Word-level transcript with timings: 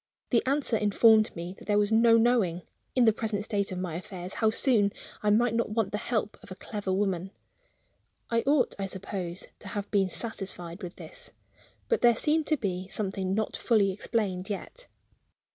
The 0.31 0.41
answer 0.47 0.75
informed 0.77 1.35
me 1.35 1.53
that 1.59 1.65
there 1.67 1.77
was 1.77 1.91
no 1.91 2.17
knowing, 2.17 2.63
in 2.95 3.05
the 3.05 3.13
present 3.13 3.45
state 3.45 3.71
of 3.71 3.77
my 3.77 3.93
affairs, 3.93 4.33
how 4.33 4.49
soon 4.49 4.91
I 5.21 5.29
might 5.29 5.53
not 5.53 5.69
want 5.69 5.91
the 5.91 5.99
help 5.99 6.39
of 6.41 6.49
a 6.49 6.55
clever 6.55 6.91
woman. 6.91 7.29
I 8.27 8.41
ought, 8.47 8.73
I 8.79 8.87
suppose, 8.87 9.45
to 9.59 9.67
have 9.67 9.91
been 9.91 10.09
satisfied 10.09 10.81
with 10.81 10.95
this. 10.95 11.29
But 11.87 12.01
there 12.01 12.15
seemed 12.15 12.47
to 12.47 12.57
be 12.57 12.87
something 12.87 13.35
not 13.35 13.55
fully 13.55 13.91
explained 13.91 14.49
yet. 14.49 14.87